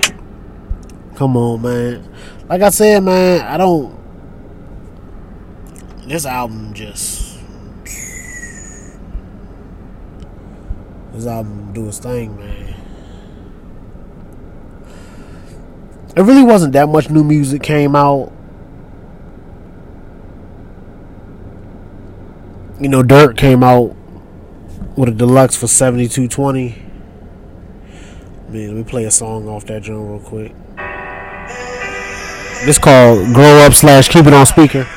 Come 1.15 1.37
on, 1.37 1.61
man. 1.61 2.09
Like 2.47 2.61
I 2.61 2.69
said, 2.69 3.03
man, 3.03 3.41
I 3.41 3.57
don't. 3.57 3.93
This 6.07 6.25
album 6.25 6.73
just. 6.73 7.37
This 11.11 11.27
album 11.27 11.73
do 11.73 11.87
its 11.87 11.99
thing, 11.99 12.35
man. 12.37 12.75
It 16.15 16.21
really 16.21 16.43
wasn't 16.43 16.73
that 16.73 16.87
much 16.89 17.09
new 17.09 17.23
music 17.23 17.61
came 17.61 17.95
out. 17.95 18.31
You 22.79 22.89
know, 22.89 23.03
Durk 23.03 23.37
came 23.37 23.63
out 23.63 23.95
with 24.97 25.09
a 25.09 25.11
deluxe 25.11 25.55
for 25.55 25.67
seventy 25.67 26.07
two 26.07 26.27
twenty. 26.27 26.83
Man, 28.53 28.67
let 28.67 28.77
me 28.77 28.83
play 28.83 29.05
a 29.05 29.09
song 29.09 29.47
off 29.49 29.65
that 29.65 29.81
drum 29.81 30.11
real 30.11 30.19
quick. 30.19 30.51
This 32.67 32.77
called 32.77 33.33
Grow 33.33 33.65
Up 33.65 33.73
slash 33.73 34.09
Keep 34.09 34.27
It 34.27 34.33
On 34.35 34.45
Speaker. 34.45 34.87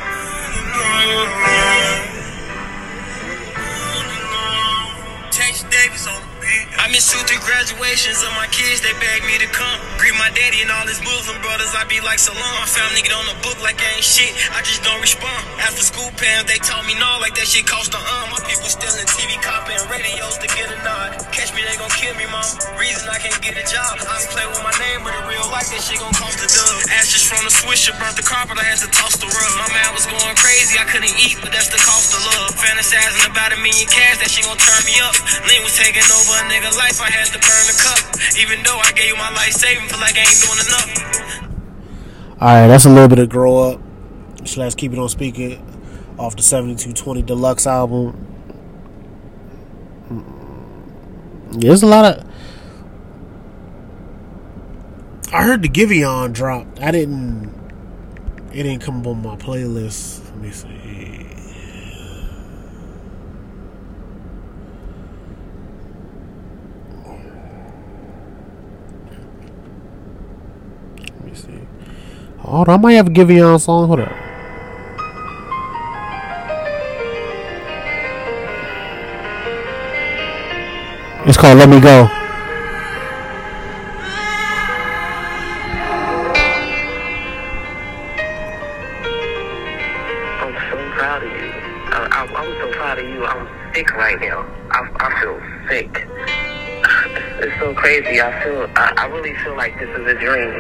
Graduations 7.67 8.23
of 8.23 8.31
my 8.39 8.47
kids, 8.55 8.79
they 8.79 8.95
begged 9.03 9.27
me 9.27 9.35
to 9.43 9.49
come. 9.51 9.83
Greet 9.99 10.15
my 10.23 10.31
daddy 10.39 10.63
and 10.63 10.71
all 10.71 10.87
his 10.87 11.03
Muslim 11.03 11.35
brothers, 11.43 11.75
I 11.75 11.83
be 11.91 11.99
like 11.99 12.23
Salam. 12.23 12.39
My 12.63 12.71
family 12.71 13.03
get 13.03 13.11
on 13.11 13.27
the 13.27 13.35
book 13.43 13.59
like 13.59 13.75
I 13.83 13.99
ain't 13.99 14.07
shit, 14.07 14.31
I 14.55 14.63
just 14.63 14.87
don't 14.87 15.03
respond. 15.03 15.43
After 15.59 15.83
school 15.83 16.07
parents, 16.15 16.47
they 16.47 16.63
told 16.63 16.87
me 16.87 16.95
no, 16.95 17.19
like 17.19 17.35
that 17.35 17.51
shit 17.51 17.67
cost 17.67 17.91
a 17.91 17.99
arm. 17.99 18.31
My 18.31 18.39
people 18.47 18.71
stealing 18.71 19.03
TV, 19.11 19.35
copying 19.43 19.83
radios 19.91 20.39
to 20.39 20.47
get 20.55 20.71
a 20.71 20.79
nod. 20.87 21.19
Catch 21.35 21.59
me, 21.59 21.67
they 21.67 21.75
gon' 21.75 21.91
kill 21.91 22.15
me, 22.15 22.31
mom. 22.31 22.47
Reason 22.79 23.03
I 23.11 23.19
can't 23.19 23.43
get 23.43 23.59
a 23.59 23.67
job. 23.67 23.99
I 23.99 24.23
play 24.31 24.47
with 24.47 24.63
my 24.63 24.75
name, 24.79 25.03
but 25.03 25.11
in 25.19 25.27
real 25.27 25.51
life, 25.51 25.67
that 25.75 25.83
shit 25.83 25.99
gon' 25.99 26.15
cost 26.15 26.39
a 26.39 26.47
dub. 26.47 26.87
Ashes 26.95 27.27
from 27.27 27.43
the 27.43 27.51
swisher, 27.51 27.91
burnt 27.99 28.15
the 28.15 28.23
carpet, 28.23 28.63
I 28.63 28.67
had 28.71 28.79
to 28.87 28.91
toss 28.95 29.19
the 29.19 29.27
rug. 29.27 29.53
My 29.59 29.71
man 29.75 29.91
was 29.91 30.07
going 30.07 30.26
crazy, 30.67 30.83
I 30.83 30.91
couldn't 30.91 31.15
eat, 31.23 31.39
but 31.43 31.53
that's 31.53 31.69
the 31.69 31.79
cost 31.79 32.15
of 32.15 32.21
love. 32.27 32.51
Fantasizing 32.59 33.31
about 33.31 33.53
a 33.53 33.57
million 33.57 33.87
cash, 33.87 34.19
that 34.19 34.31
shit 34.31 34.45
gon' 34.45 34.59
turn 34.59 34.83
me 34.83 34.99
up. 34.99 35.15
Lean 35.47 35.63
was 35.63 35.77
taking 35.79 36.03
over 36.03 36.35
a 36.35 36.45
nigga 36.51 36.75
life, 36.77 37.01
I 37.01 37.11
had 37.11 37.27
to 37.31 37.39
burn 37.39 37.65
the 37.71 37.77
cup. 37.79 38.03
Even 38.39 38.63
though 38.65 38.79
I 38.83 38.91
gave 38.93 39.15
you 39.15 39.17
my 39.17 39.31
life 39.31 39.53
saving, 39.53 39.87
feel 39.89 40.01
like 40.01 40.17
I 40.17 40.27
ain't 40.27 40.43
doing 40.43 40.61
enough. 40.67 40.91
Alright, 42.43 42.69
that's 42.69 42.85
a 42.85 42.91
little 42.91 43.09
bit 43.09 43.19
of 43.19 43.29
Grow 43.29 43.71
Up 43.71 43.81
slash 44.45 44.75
Keep 44.75 44.93
It 44.93 44.99
On 44.99 45.09
speaking 45.09 45.63
off 46.19 46.35
the 46.35 46.43
7220 46.43 47.23
Deluxe 47.23 47.67
album. 47.67 48.27
Mm. 50.11 51.61
There's 51.61 51.83
a 51.83 51.87
lot 51.87 52.05
of. 52.05 52.27
I 55.33 55.43
heard 55.43 55.63
the 55.63 55.69
Giveon 55.69 56.33
drop. 56.33 56.67
I 56.81 56.91
didn't. 56.91 57.55
It 58.53 58.63
didn't 58.63 58.81
come 58.81 59.01
up 59.01 59.07
on 59.09 59.23
my 59.23 59.37
playlist. 59.37 60.26
Let 60.37 60.45
me 60.45 60.51
see. 60.51 61.27
Let 71.09 71.25
me 71.25 71.35
see. 71.35 71.61
Hold 72.41 72.69
on, 72.69 72.75
I 72.75 72.77
might 72.77 72.93
have 72.93 73.07
to 73.07 73.13
give 73.13 73.31
you 73.31 73.55
a 73.55 73.59
song. 73.59 73.87
Hold 73.89 74.01
up. 74.01 74.13
It's 81.27 81.39
called 81.39 81.57
Let 81.57 81.71
Me 81.71 81.81
Go. 81.81 82.26
Proud 90.97 91.23
of 91.23 91.31
you. 91.31 91.53
I, 91.93 92.09
I, 92.11 92.25
I'm 92.25 92.59
so 92.59 92.79
proud 92.79 92.99
of 92.99 93.07
you. 93.07 93.25
I'm 93.25 93.75
sick 93.75 93.91
right 93.95 94.19
now. 94.21 94.47
I, 94.71 94.91
I 95.01 95.21
feel 95.21 95.41
sick. 95.69 96.09
It's 97.39 97.61
so 97.61 97.75
crazy. 97.75 98.19
I 98.21 98.43
feel. 98.43 98.67
I, 98.77 98.95
I 98.97 99.07
really 99.09 99.35
feel 99.45 99.55
like 99.57 99.79
this 99.79 99.91
is 99.91 100.07
a 100.07 100.15
dream, 100.15 100.55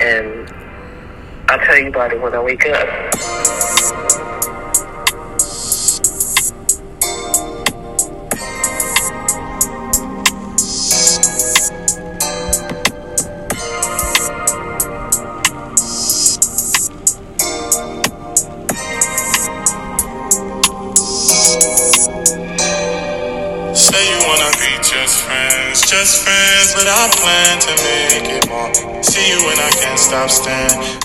and 0.00 0.52
I'll 1.48 1.60
tell 1.64 1.78
you 1.78 1.88
about 1.88 2.12
it 2.12 2.20
when 2.20 2.34
I 2.34 2.42
wake 2.42 2.66
up. 2.66 4.33
Stop 30.28 30.68
staring. 30.68 31.00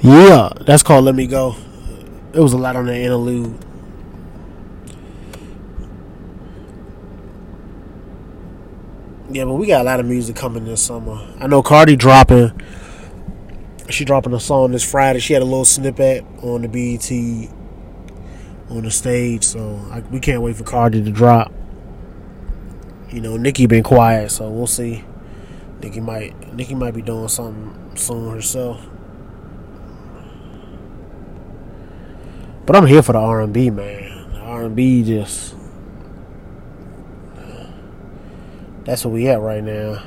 Yeah, 0.00 0.50
that's 0.60 0.82
called 0.82 1.04
Let 1.04 1.14
Me 1.14 1.26
Go. 1.26 1.56
It 2.32 2.40
was 2.40 2.52
a 2.52 2.58
lot 2.58 2.76
on 2.76 2.86
the 2.86 2.96
interlude. 2.96 3.58
Yeah, 9.30 9.44
but 9.44 9.54
we 9.54 9.66
got 9.66 9.80
a 9.82 9.84
lot 9.84 10.00
of 10.00 10.06
music 10.06 10.36
coming 10.36 10.64
this 10.64 10.82
summer. 10.82 11.26
I 11.38 11.46
know 11.46 11.62
Cardi 11.62 11.96
dropping. 11.96 12.60
She 13.88 14.04
dropping 14.04 14.34
a 14.34 14.40
song 14.40 14.72
this 14.72 14.88
Friday. 14.88 15.20
She 15.20 15.32
had 15.32 15.42
a 15.42 15.46
little 15.46 15.64
snippet 15.64 16.24
on 16.42 16.62
the 16.62 16.68
BET 16.68 17.10
on 18.70 18.84
the 18.84 18.90
stage, 18.90 19.44
so 19.44 19.80
I, 19.90 20.00
we 20.00 20.20
can't 20.20 20.42
wait 20.42 20.56
for 20.56 20.64
Cardi 20.64 21.02
to 21.02 21.10
drop. 21.10 21.52
You 23.10 23.20
know, 23.20 23.36
Nicki 23.36 23.66
been 23.66 23.82
quiet, 23.82 24.30
so 24.30 24.50
we'll 24.50 24.66
see. 24.66 25.04
Nicki 25.82 26.00
might 26.00 26.54
Nicki 26.54 26.74
might 26.74 26.94
be 26.94 27.02
doing 27.02 27.28
something 27.28 27.81
soon 27.98 28.32
herself. 28.32 28.84
But 32.64 32.76
I'm 32.76 32.86
here 32.86 33.02
for 33.02 33.12
the 33.12 33.18
R 33.18 33.40
and 33.40 33.52
B, 33.52 33.70
man. 33.70 34.36
R 34.36 34.64
and 34.64 34.76
B 34.76 35.02
just 35.02 35.54
that's 38.84 39.04
where 39.04 39.14
we 39.14 39.28
at 39.28 39.40
right 39.40 39.62
now. 39.62 40.02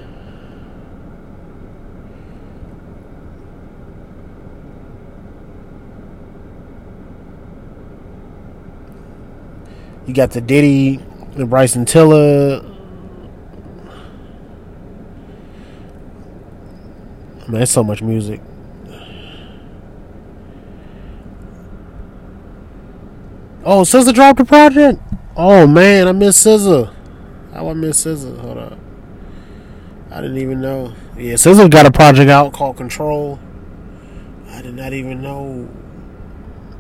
You 10.05 10.13
got 10.13 10.31
the 10.31 10.41
Diddy, 10.41 10.99
the 11.35 11.45
Bryson 11.45 11.85
Tiller. 11.85 12.74
Man, 17.47 17.59
there's 17.59 17.69
so 17.69 17.83
much 17.83 18.01
music. 18.01 18.41
Oh, 23.63 23.81
SZA 23.81 24.13
dropped 24.13 24.39
a 24.39 24.45
project. 24.45 24.99
Oh 25.35 25.67
man, 25.67 26.07
I 26.07 26.11
miss 26.11 26.43
SZA. 26.43 26.93
How 27.53 27.69
I 27.69 27.73
miss 27.73 28.05
SZA? 28.05 28.39
Hold 28.39 28.57
up. 28.57 28.77
I 30.11 30.21
didn't 30.21 30.37
even 30.37 30.61
know. 30.61 30.93
Yeah, 31.17 31.33
SZA 31.33 31.69
got 31.69 31.85
a 31.85 31.91
project 31.91 32.29
out 32.29 32.53
called 32.53 32.77
Control. 32.77 33.39
I 34.49 34.61
did 34.61 34.75
not 34.75 34.93
even 34.93 35.21
know. 35.21 35.69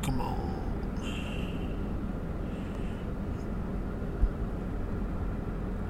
Come 0.03 0.21
on. 0.21 0.35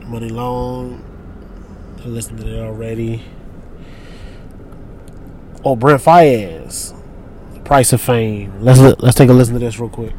Money 0.06 0.30
Long. 0.30 1.04
I 2.04 2.08
listened 2.08 2.40
to 2.40 2.48
it 2.48 2.60
already. 2.60 3.24
Oh, 5.66 5.76
Brent 5.76 6.00
Faiyaz. 6.02 6.94
Price 7.66 7.92
of 7.92 8.00
Fame. 8.00 8.54
Let's 8.62 8.80
let's 9.02 9.16
take 9.16 9.30
a 9.30 9.34
listen 9.34 9.56
to 9.56 9.60
this 9.60 9.80
real 9.80 9.90
quick. 9.90 10.14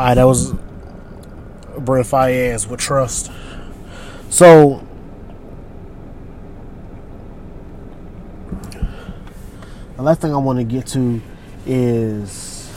Alright, 0.00 0.14
that 0.14 0.24
was 0.24 0.54
Brent 1.76 2.06
Faiyaz 2.06 2.66
with 2.66 2.80
Trust. 2.80 3.30
So 4.30 4.82
the 9.98 10.02
last 10.02 10.22
thing 10.22 10.32
I 10.32 10.38
want 10.38 10.58
to 10.58 10.64
get 10.64 10.86
to 10.86 11.20
is 11.66 12.72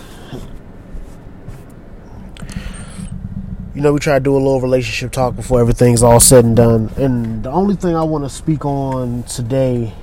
you 3.74 3.80
know 3.80 3.94
we 3.94 4.00
try 4.00 4.16
to 4.16 4.20
do 4.20 4.34
a 4.34 4.36
little 4.36 4.60
relationship 4.60 5.14
talk 5.14 5.38
before 5.38 5.62
everything's 5.62 6.04
all 6.04 6.20
said 6.20 6.44
and 6.44 6.58
done. 6.58 6.92
And 6.98 7.42
the 7.42 7.52
only 7.52 7.78
thing 7.78 7.96
I 7.96 8.04
want 8.04 8.26
to 8.26 8.30
speak 8.30 8.66
on 8.66 9.24
today 9.24 9.94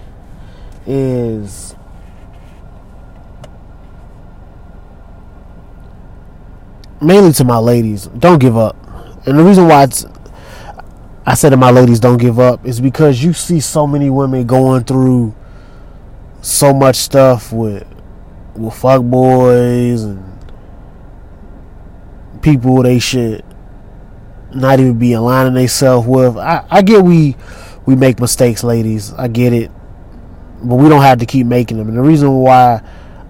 is 0.87 1.75
mainly 7.01 7.33
to 7.35 7.45
my 7.45 7.59
ladies, 7.59 8.07
don't 8.07 8.39
give 8.39 8.57
up. 8.57 8.77
And 9.27 9.39
the 9.39 9.45
reason 9.45 9.69
why 9.69 9.85
it's 9.85 10.05
I 11.27 11.35
said 11.35 11.51
to 11.51 11.57
my 11.57 11.71
ladies 11.71 12.01
don't 12.01 12.17
give 12.17 12.41
up 12.41 12.65
is 12.67 12.81
because 12.81 13.23
you 13.23 13.33
see 13.33 13.61
so 13.61 13.87
many 13.87 14.11
women 14.11 14.47
going 14.47 14.85
through 14.85 15.35
so 16.41 16.73
much 16.73 16.97
stuff 16.97 17.53
with 17.53 17.87
with 18.55 18.75
fuck 18.75 19.03
boys 19.03 20.03
and 20.03 20.25
people 22.43 22.83
they 22.83 22.99
should 22.99 23.45
not 24.55 24.81
even 24.81 24.99
be 24.99 25.13
aligning 25.13 25.55
themselves 25.55 26.07
with. 26.07 26.37
I, 26.37 26.65
I 26.71 26.83
get 26.83 27.05
we 27.05 27.37
we 27.87 27.97
make 27.97 28.19
mistakes, 28.19 28.65
ladies. 28.65 29.13
I 29.13 29.29
get 29.29 29.53
it. 29.53 29.71
But 30.63 30.77
we 30.77 30.89
don't 30.89 31.03
have 31.03 31.19
to 31.19 31.27
keep 31.27 31.47
making 31.47 31.79
them. 31.79 31.89
And 31.89 31.97
the 31.97 32.03
reason 32.03 32.33
why 32.33 32.83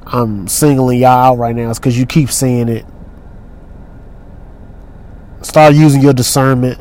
I'm 0.06 0.48
singling 0.48 1.00
y'all 1.00 1.32
out 1.32 1.38
right 1.38 1.54
now 1.54 1.70
is 1.70 1.78
because 1.78 1.98
you 1.98 2.06
keep 2.06 2.30
saying 2.30 2.68
it 2.68 2.86
start 5.42 5.74
using 5.74 6.02
your 6.02 6.12
discernment. 6.12 6.78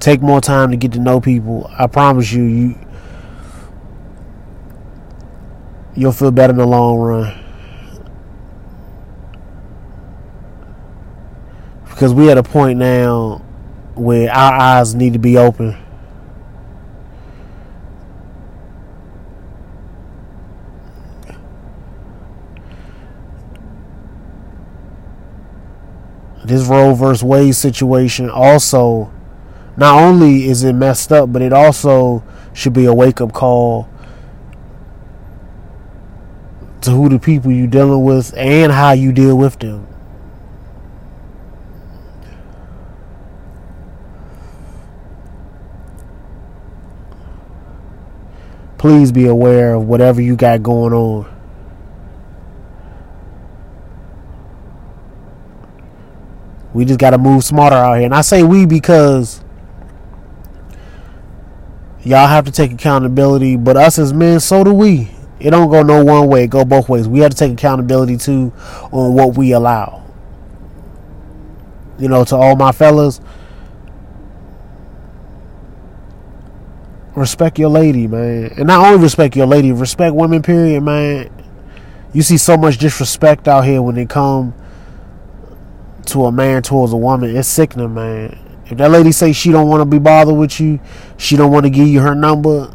Take 0.00 0.22
more 0.22 0.40
time 0.40 0.70
to 0.70 0.76
get 0.76 0.92
to 0.92 1.00
know 1.00 1.20
people. 1.20 1.70
I 1.78 1.86
promise 1.86 2.30
you 2.32 2.44
you 2.44 2.78
you'll 5.96 6.12
feel 6.12 6.30
better 6.30 6.52
in 6.52 6.58
the 6.58 6.66
long 6.66 6.98
run. 6.98 7.44
Because 11.88 12.14
we 12.14 12.30
at 12.30 12.38
a 12.38 12.44
point 12.44 12.78
now 12.78 13.38
where 13.94 14.30
our 14.30 14.52
eyes 14.54 14.94
need 14.94 15.14
to 15.14 15.18
be 15.18 15.36
open 15.36 15.76
this 26.48 26.66
Roe 26.66 26.94
versus 26.94 27.22
Wade 27.22 27.54
situation 27.54 28.28
also 28.30 29.12
not 29.76 30.02
only 30.02 30.48
is 30.48 30.64
it 30.64 30.72
messed 30.72 31.12
up, 31.12 31.32
but 31.32 31.40
it 31.40 31.52
also 31.52 32.24
should 32.52 32.72
be 32.72 32.86
a 32.86 32.92
wake 32.92 33.20
up 33.20 33.32
call 33.32 33.88
to 36.80 36.90
who 36.90 37.08
the 37.08 37.18
people 37.18 37.52
you're 37.52 37.68
dealing 37.68 38.02
with 38.02 38.34
and 38.36 38.72
how 38.72 38.90
you 38.90 39.12
deal 39.12 39.38
with 39.38 39.58
them. 39.60 39.86
Please 48.78 49.12
be 49.12 49.26
aware 49.26 49.74
of 49.74 49.84
whatever 49.84 50.20
you 50.20 50.34
got 50.34 50.62
going 50.62 50.92
on. 50.92 51.37
We 56.74 56.84
just 56.84 56.98
got 56.98 57.10
to 57.10 57.18
move 57.18 57.44
smarter 57.44 57.76
out 57.76 57.94
here. 57.94 58.04
And 58.04 58.14
I 58.14 58.20
say 58.20 58.42
we 58.42 58.66
because 58.66 59.42
y'all 62.04 62.26
have 62.26 62.44
to 62.44 62.52
take 62.52 62.72
accountability, 62.72 63.56
but 63.56 63.76
us 63.76 63.98
as 63.98 64.12
men, 64.12 64.40
so 64.40 64.64
do 64.64 64.72
we. 64.72 65.10
It 65.40 65.50
don't 65.50 65.70
go 65.70 65.82
no 65.82 66.04
one 66.04 66.28
way, 66.28 66.44
it 66.44 66.50
go 66.50 66.64
both 66.64 66.88
ways. 66.88 67.08
We 67.08 67.20
have 67.20 67.30
to 67.30 67.36
take 67.36 67.52
accountability 67.52 68.16
too 68.16 68.52
on 68.92 69.14
what 69.14 69.36
we 69.36 69.52
allow. 69.52 70.04
You 71.98 72.08
know, 72.08 72.24
to 72.24 72.36
all 72.36 72.56
my 72.56 72.72
fellas, 72.72 73.20
respect 77.14 77.58
your 77.58 77.70
lady, 77.70 78.06
man. 78.06 78.52
And 78.56 78.66
not 78.66 78.86
only 78.86 79.02
respect 79.02 79.36
your 79.36 79.46
lady, 79.46 79.72
respect 79.72 80.14
women, 80.14 80.42
period, 80.42 80.82
man. 80.82 81.30
You 82.12 82.22
see 82.22 82.36
so 82.36 82.56
much 82.56 82.78
disrespect 82.78 83.48
out 83.48 83.64
here 83.64 83.82
when 83.82 83.96
it 83.96 84.08
come 84.08 84.54
to 86.08 86.26
a 86.26 86.32
man 86.32 86.62
towards 86.62 86.92
a 86.92 86.96
woman. 86.96 87.36
It's 87.36 87.48
sickening, 87.48 87.94
man. 87.94 88.38
If 88.66 88.78
that 88.78 88.90
lady 88.90 89.12
say 89.12 89.32
she 89.32 89.50
don't 89.50 89.68
want 89.68 89.80
to 89.80 89.86
be 89.86 89.98
bothered 89.98 90.36
with 90.36 90.60
you, 90.60 90.80
she 91.16 91.36
don't 91.36 91.50
want 91.50 91.64
to 91.64 91.70
give 91.70 91.88
you 91.88 92.00
her 92.00 92.14
number, 92.14 92.74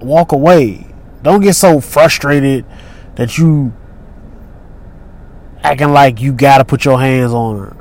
walk 0.00 0.32
away. 0.32 0.86
Don't 1.22 1.40
get 1.40 1.54
so 1.54 1.80
frustrated 1.80 2.66
that 3.14 3.38
you 3.38 3.72
acting 5.62 5.92
like 5.92 6.20
you 6.20 6.32
gotta 6.32 6.64
put 6.64 6.84
your 6.84 7.00
hands 7.00 7.32
on 7.32 7.58
her. 7.58 7.76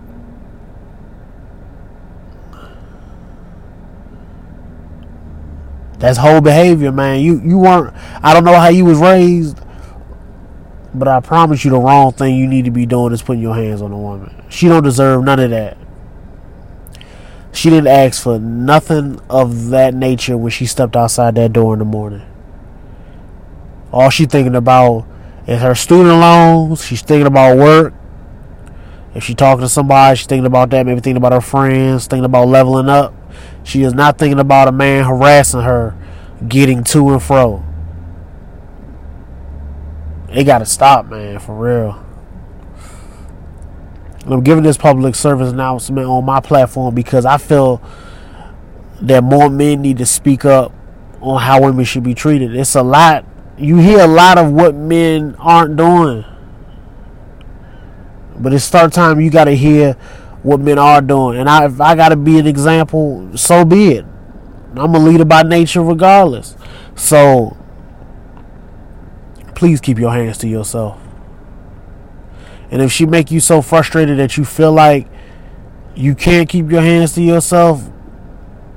That's 5.97 6.17
whole 6.17 6.41
behavior, 6.41 6.91
man. 6.91 7.19
You 7.21 7.39
you 7.41 7.59
weren't. 7.59 7.93
I 8.23 8.33
don't 8.33 8.43
know 8.43 8.55
how 8.55 8.69
you 8.69 8.85
was 8.85 8.97
raised, 8.97 9.59
but 10.93 11.07
I 11.07 11.19
promise 11.19 11.63
you, 11.63 11.71
the 11.71 11.79
wrong 11.79 12.11
thing 12.11 12.35
you 12.35 12.47
need 12.47 12.65
to 12.65 12.71
be 12.71 12.85
doing 12.85 13.13
is 13.13 13.21
putting 13.21 13.41
your 13.41 13.55
hands 13.55 13.81
on 13.81 13.91
a 13.91 13.97
woman. 13.97 14.43
She 14.49 14.67
don't 14.67 14.83
deserve 14.83 15.23
none 15.23 15.39
of 15.39 15.49
that. 15.51 15.77
She 17.53 17.69
didn't 17.69 17.87
ask 17.87 18.23
for 18.23 18.39
nothing 18.39 19.19
of 19.29 19.69
that 19.69 19.93
nature 19.93 20.37
when 20.37 20.51
she 20.51 20.65
stepped 20.65 20.95
outside 20.95 21.35
that 21.35 21.53
door 21.53 21.73
in 21.73 21.79
the 21.79 21.85
morning. 21.85 22.23
All 23.91 24.09
she 24.09 24.25
thinking 24.25 24.55
about 24.55 25.05
is 25.47 25.61
her 25.61 25.75
student 25.75 26.19
loans. 26.19 26.85
She's 26.85 27.01
thinking 27.01 27.27
about 27.27 27.57
work. 27.57 27.93
If 29.13 29.25
she 29.25 29.35
talking 29.35 29.61
to 29.61 29.69
somebody, 29.69 30.15
she's 30.15 30.27
thinking 30.27 30.45
about 30.45 30.69
that. 30.69 30.85
Maybe 30.85 31.01
thinking 31.01 31.17
about 31.17 31.33
her 31.33 31.41
friends. 31.41 32.07
Thinking 32.07 32.25
about 32.25 32.47
leveling 32.47 32.87
up. 32.87 33.13
She 33.63 33.83
is 33.83 33.93
not 33.93 34.17
thinking 34.17 34.39
about 34.39 34.69
a 34.69 34.71
man 34.71 35.03
harassing 35.03 35.61
her, 35.61 35.95
getting 36.47 36.83
to 36.85 37.09
and 37.09 37.21
fro. 37.21 37.65
It 40.33 40.45
got 40.45 40.59
to 40.59 40.65
stop, 40.65 41.07
man, 41.07 41.39
for 41.39 41.55
real. 41.55 42.05
And 44.23 44.33
I'm 44.33 44.43
giving 44.43 44.63
this 44.63 44.77
public 44.77 45.15
service 45.15 45.51
announcement 45.51 46.07
on 46.07 46.23
my 46.23 46.39
platform 46.39 46.95
because 46.95 47.25
I 47.25 47.37
feel 47.37 47.81
that 49.01 49.23
more 49.23 49.49
men 49.49 49.81
need 49.81 49.97
to 49.97 50.05
speak 50.05 50.45
up 50.45 50.71
on 51.21 51.41
how 51.41 51.61
women 51.61 51.83
should 51.85 52.03
be 52.03 52.13
treated. 52.13 52.55
It's 52.55 52.75
a 52.75 52.83
lot. 52.83 53.25
You 53.57 53.77
hear 53.77 53.99
a 53.99 54.07
lot 54.07 54.37
of 54.37 54.51
what 54.51 54.75
men 54.75 55.35
aren't 55.37 55.75
doing. 55.75 56.23
But 58.37 58.53
it's 58.53 58.63
start 58.63 58.93
time 58.93 59.19
you 59.19 59.29
got 59.29 59.45
to 59.45 59.55
hear 59.55 59.93
what 60.43 60.59
men 60.59 60.79
are 60.79 61.01
doing. 61.01 61.39
And 61.39 61.49
I, 61.49 61.65
if 61.65 61.81
I 61.81 61.95
got 61.95 62.09
to 62.09 62.15
be 62.15 62.39
an 62.39 62.47
example, 62.47 63.35
so 63.37 63.65
be 63.65 63.93
it. 63.93 64.05
I'm 64.75 64.95
a 64.95 64.99
leader 64.99 65.25
by 65.25 65.43
nature, 65.43 65.83
regardless. 65.83 66.55
So 66.95 67.57
please 69.61 69.79
keep 69.79 69.99
your 69.99 70.11
hands 70.11 70.39
to 70.39 70.47
yourself. 70.47 70.99
And 72.71 72.81
if 72.81 72.91
she 72.91 73.05
make 73.05 73.29
you 73.29 73.39
so 73.39 73.61
frustrated 73.61 74.17
that 74.17 74.35
you 74.35 74.43
feel 74.43 74.71
like 74.71 75.05
you 75.93 76.15
can't 76.15 76.49
keep 76.49 76.71
your 76.71 76.81
hands 76.81 77.13
to 77.13 77.21
yourself, 77.21 77.87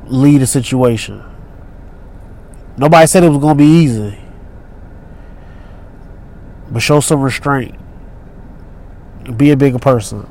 leave 0.04 0.40
the 0.40 0.46
situation. 0.46 1.24
Nobody 2.76 3.06
said 3.06 3.24
it 3.24 3.30
was 3.30 3.38
gonna 3.38 3.54
be 3.54 3.64
easy. 3.64 4.18
But 6.70 6.80
show 6.80 7.00
some 7.00 7.22
restraint. 7.22 7.76
Be 9.38 9.52
a 9.52 9.56
bigger 9.56 9.78
person. 9.78 10.30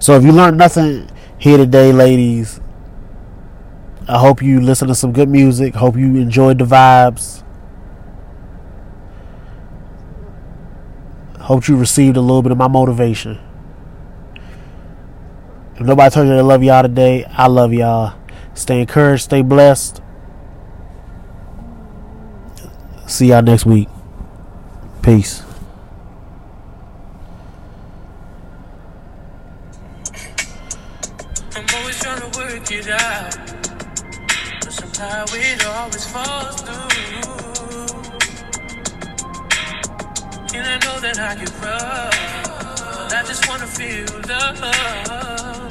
So 0.00 0.16
if 0.16 0.22
you 0.22 0.32
learned 0.32 0.58
nothing 0.58 1.08
here 1.38 1.56
today, 1.56 1.92
ladies, 1.92 2.60
I 4.10 4.18
hope 4.18 4.42
you 4.42 4.60
listen 4.60 4.88
to 4.88 4.94
some 4.96 5.12
good 5.12 5.28
music. 5.28 5.76
Hope 5.76 5.96
you 5.96 6.16
enjoyed 6.16 6.58
the 6.58 6.64
vibes. 6.64 7.44
Hope 11.38 11.68
you 11.68 11.76
received 11.76 12.16
a 12.16 12.20
little 12.20 12.42
bit 12.42 12.50
of 12.50 12.58
my 12.58 12.66
motivation. 12.66 13.38
If 15.76 15.82
nobody 15.82 16.12
told 16.12 16.26
you 16.26 16.34
they 16.34 16.42
love 16.42 16.64
y'all 16.64 16.82
today, 16.82 17.24
I 17.24 17.46
love 17.46 17.72
y'all. 17.72 18.18
Stay 18.52 18.80
encouraged, 18.80 19.22
stay 19.22 19.42
blessed. 19.42 20.02
See 23.06 23.26
y'all 23.26 23.42
next 23.42 23.64
week. 23.64 23.88
Peace. 25.02 25.44
Always 36.00 36.06
falls 36.06 36.60
through. 36.62 36.76
And 40.54 40.66
I 40.66 40.78
know 40.84 41.00
that 41.00 41.18
I 41.18 41.34
get 41.36 41.52
rough. 41.60 43.08
But 43.08 43.14
I 43.14 43.22
just 43.26 43.48
wanna 43.48 43.66
feel 43.66 44.06
the 44.06 44.38
love. 44.60 45.69